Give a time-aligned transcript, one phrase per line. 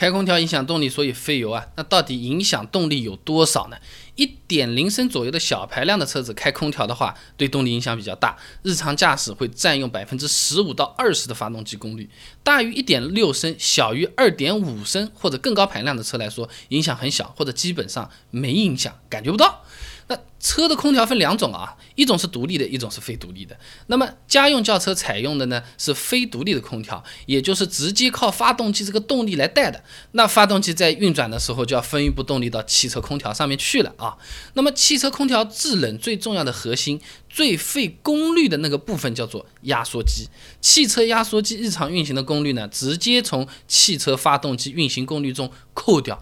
[0.00, 1.66] 开空调影响动力，所以费油啊。
[1.76, 3.76] 那到底影响动力有多少呢？
[4.14, 8.38] 一点零升左右的小排量的车子开空调的话，对动力影响比较大。
[8.62, 12.08] 日常驾驶会占用百分之十五到二十的发动机功率。
[12.42, 19.62] 大于一点六升、小于二点五升或者更高排量的车来说，影响很小，或者基本上没影响，感觉不到。
[20.10, 23.56] 那车的空调分两种啊，一种是独立的，一种是非独立的。
[23.86, 29.84] 那么家用轿车采用的呢是非独立的空调，也就是直接靠发动机这个动力来带的。
[30.12, 34.18] 那发动机在运转的时候就要分一部动力到汽车空调上面去了啊。
[34.54, 40.28] 那么汽车空调制冷最重要的核心、最费功率的那个部分叫做压缩机。
[40.60, 46.20] 汽车压缩机日常运行的功率呢，直接从汽车发动机运行功率中扣掉。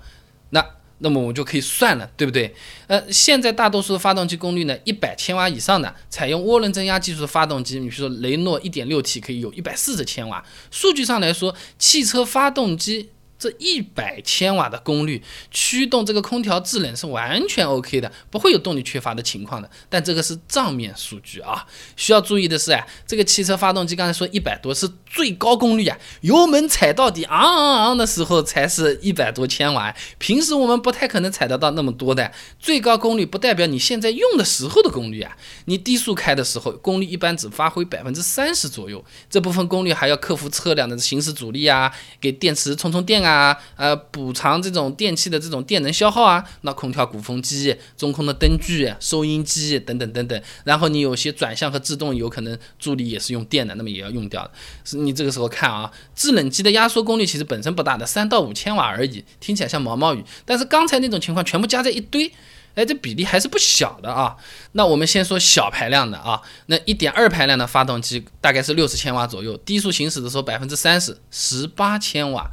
[0.51, 0.65] 那
[0.99, 2.55] 那么我们就可以算了，对不对？
[2.87, 10.45] 呃，现在大多数的发动机功率呢，一百千瓦以上的，采用涡轮增压技术的发动机，你比如说雷诺一点六 T 可以有一百四十千瓦。
[10.71, 13.11] 数据上来说，汽车发动机。
[13.39, 19.71] 这一百千瓦的功率驱动这个空调制冷是完全 OK 的，不会有动力缺乏的情况的。
[19.89, 21.65] 但这个是账面数据啊，
[21.97, 32.33] 需要注意的是啊，这个汽车发动机刚才说一百多是最高功率啊，油门踩到底昂昂昂的时候才是一百多千瓦，平时我们不太可能踩得到那么多的。
[32.59, 35.37] 最高功率不代表你现在用的时候的功率啊，
[35.67, 43.28] 你低速开的时候功率一般只发挥百分之三十左右，这部分功率还要克服车辆的行驶阻力啊，给电池充充电啊。
[43.29, 54.51] 啊，呃，补偿这种电器的这种电能消耗啊，那空调鼓风机、中控的灯具、收音机等等等等，然后你有些转向和制动有可能助力也是用电的，那么也要用掉的。
[54.85, 62.33] 是你这个时候看啊，制冷机的压缩功率其实本身不大的，三到五千瓦而已，听起来像毛毛雨，但是刚才那种情况全部加在一堆，
[62.75, 64.37] 哎，这比例还是不小的啊。
[64.73, 72.49] 那我们先说小排量的啊，那一点二排量的发动机大概是六十千瓦左右，低速行驶的时候百分之三十，十八千瓦。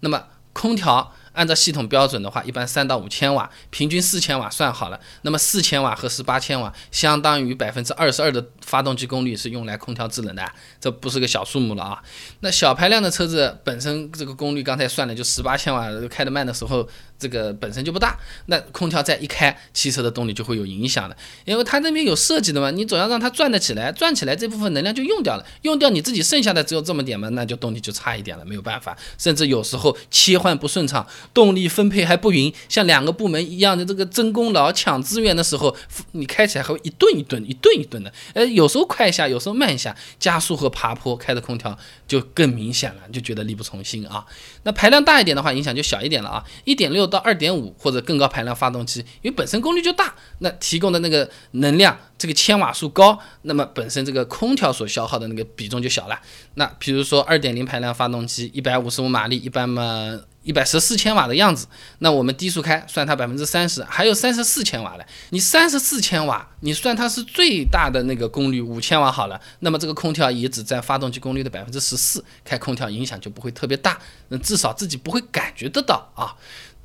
[0.00, 4.98] 那么空调按照系统标准的话，一般三到五千瓦，平均四千瓦算好了。
[5.22, 10.44] 那么四千瓦和十八千瓦，相当于百分之二十二的发动机功率是用来空调制冷的，
[10.80, 12.02] 这不是个小数目了啊。
[12.40, 16.88] 那小排量的车子本身这个功率刚才算了，就十八千瓦，开得慢的时候。
[17.18, 21.16] 这个本身就不大，那空调再一开，汽车的动力就会有影响了，
[21.46, 35.74] 因为它那边有设计的嘛，你总要让它转得起来，转起来这部分能量就用掉了，用掉你自己剩下的只有这么点嘛，那就动力就差一点了，没有办法，甚至有时候切换不顺畅，动力分配还不匀，像两个部门一样的这个争功劳抢资源的时候，
[36.12, 44.26] 你开起来还会一顿一顿一顿一顿的，呃，有时候快一下，有时候慢一下，加速和爬坡开的空调就更明显了，就觉得力不从心啊。
[44.64, 47.06] 那排量大一点的话，影响就小一点了啊，一点六。
[47.06, 56.20] 到二点五或者更高排量发动机，因为本身功率就大，那提供的那个能量这个千瓦数高，那么本身这个空调所消耗的那个比重就小了。
[56.54, 61.66] 那比如说二点零排量发动机，一百五十五马力，一般嘛一百十四千瓦的样子，
[61.98, 65.04] 那我们低速开算它百分之三十，还有三十四千瓦的。
[65.30, 73.98] 你三十四千瓦，你算它是最大的那个功率五千瓦好了，那么这个空调也只占发动机功率的百分之十四，开空调影响就不会特别大，
[74.28, 76.36] 那至少自己不会感觉得到啊。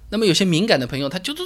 [0.09, 1.43] 那么有些敏感的朋友，他就是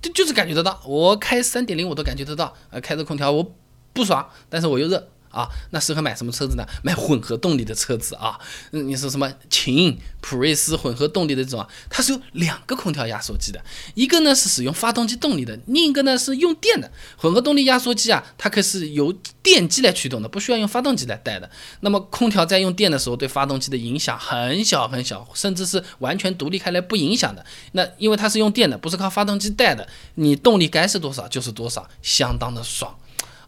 [0.00, 3.54] 就就是感觉得到，我开三点零我都感觉得到，啊，开着空调我
[3.92, 5.08] 不爽，但是我又热。
[5.38, 6.66] 啊，那适合买什么车子呢？
[6.82, 8.36] 买混合动力的车子啊。
[8.72, 13.62] 你说什么秦、普锐斯混合动力的这种，它是有两个空调压缩机的，
[13.94, 16.90] 一个呢是使用发动机动力的，另一个呢是用电的。
[17.16, 21.48] 混合动力压缩机啊，它可是由电机来驱动的，不需要用发动机来带的。
[21.80, 27.46] 那么空调在用电的时候，对发动机的影响很小很小，甚至是完全独立开来不影响的。
[27.72, 32.98] 那因为它是用电的，不是靠发动机带的，你动力该是多少就是多少，相当的爽。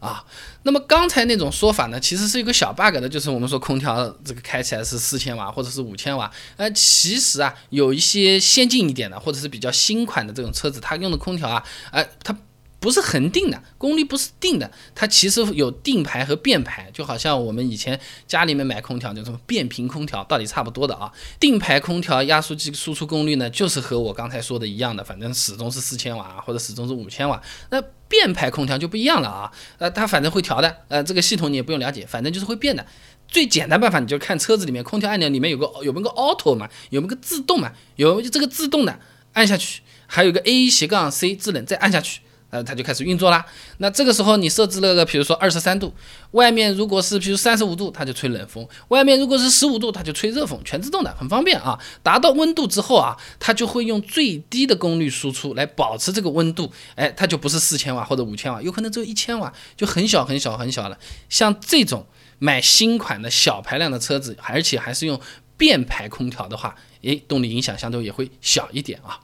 [0.01, 0.21] 啊，
[0.63, 12.35] 那么刚才那种说法呢，其实是一个小 bug 的，就是我们说空调这个开起来是四千瓦或者是五千瓦，呃，其实啊，有一些先进一点的或者是比较新款的这种车子，它用的空调啊，呃，它。
[12.81, 21.11] 不是恒定的，功率不是定的，它其实有定排和变排，就好像我们以前家里面买空调叫什么变频空调，道理差不多的啊。
[21.39, 27.39] 定排空调压缩机输出功率呢，就是和我刚才说的一样的，反正始终是四千瓦或者始终是五千瓦。
[27.69, 27.79] 那
[28.11, 32.85] 变排空调就不一样了啊，呃，它反正会调的，呃，这个系统你也不用了解，反正就是会变的。
[33.27, 38.99] 最简单办法，你就看车子里面空调按钮里面有个有没有个 auto 嘛，有没有个自动嘛，有这个自动的
[39.31, 42.19] 按下去，还有个 A 斜杠 C 制冷再按下去。
[42.51, 43.43] 呃，它就开始运作啦。
[43.79, 45.91] 那这个时候你设置了个，比如说二十三度，
[46.31, 51.79] 外面如果是比如三十五度，它就吹冷风；外面如果是十五度，它就吹热风，全自动的，很方便啊。
[52.03, 56.71] 达到温度之后啊，它就会用最低的功率输出来保持这个温度。
[56.95, 60.97] 哎，它就不是四千瓦或者五千瓦，有可能只有一千瓦，就很小很小很小了。
[61.29, 62.05] 像这种
[62.37, 65.19] 买新款的小排量的车子，而且还是用。
[65.57, 66.73] 变排空调的话，
[67.03, 69.19] 诶，动力影响相对也会小一点啊。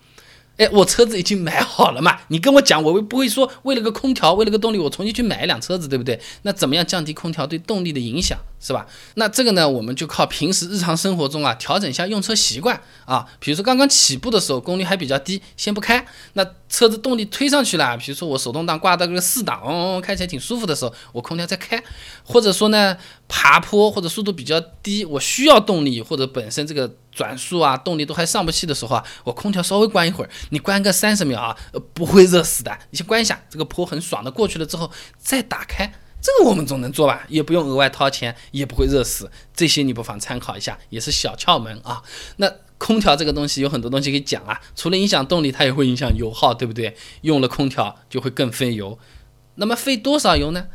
[0.58, 6.20] 哎，我车子已经买好了嘛，你跟我讲，我不会说为了个空调，为了个动力，我重新去买一辆车子，对不对？
[6.42, 8.86] 那怎么样降低空调对动力的影响，是吧？
[9.16, 13.26] 那这个呢，我们就靠平时日常生活中啊，调整一下用车习惯啊。
[13.40, 16.06] 比如说刚刚起步的时候，功率还比较低，先不开。
[16.34, 21.82] 那车子动力推上去了，比如说我手动挡挂到个四档，哦，开起来挺舒服的时候，我空调再开。
[22.24, 26.92] 或者说呢，爬坡或者速度比较低，我需要动力，或者本身这个。
[27.18, 31.58] 转速啊，动力都还上不去的时候啊，我空调稍微关一会儿，你关个三十秒啊，
[31.92, 32.78] 不会热死的。
[32.92, 35.92] 你先关一下，这个坡很爽的过去了之后再打开，
[36.28, 39.32] 这个我们总能做吧，也不用额外掏钱，也不会热死。
[39.56, 42.04] 这些你不妨参考一下，也是小窍门啊。
[42.36, 46.98] 那空调这个东西有很多东西可以讲啊，除了影响动力，它也会影响油耗，对不对？
[47.22, 49.00] 用了空调就会更费油，
[49.56, 50.66] 那么费多少油呢？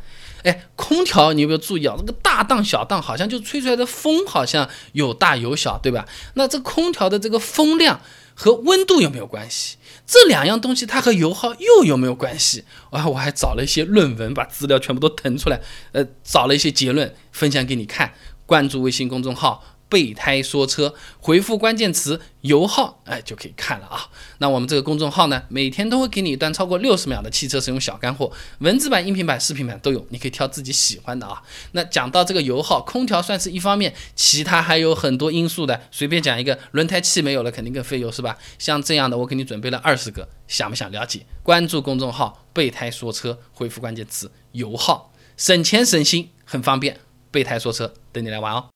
[0.41, 1.93] 哎，空调你有没有注意啊？
[1.99, 6.07] 那个大档小档好像就吹出来的风好像有大有小，对吧？
[6.33, 8.01] 那这空调的这个风量
[8.33, 9.77] 和温度有没有关系？
[10.05, 12.65] 这两样东西它和油耗又有没有关系？
[12.91, 18.13] 啊，我还找了一些论文，把资料全部都腾出来，呃，找了一些结论分享给你看。
[18.45, 19.63] 关注微信公众号。
[19.93, 24.09] 备胎说车，回复关键词油耗，哎，就可以看了啊。
[24.39, 31.43] 那我们这个公众号呢，每天都会给你一段超过六十秒的汽车使用小干货，文字版、音频版、视频版都有，你可以挑自己喜欢的啊。
[31.73, 35.79] 那讲到这个油耗，空调算是一方面，其他还有很多因素的。
[35.91, 38.35] 随便讲一个，轮胎气没有了，肯定更费油，是吧？
[38.57, 41.23] 像这样的，我给你准备了二十个，想不想了解？
[41.43, 46.99] 关注公众号备胎说车，回复关键词油耗，省钱省心，很方便。
[47.29, 48.72] 备胎说车，等你来玩哦。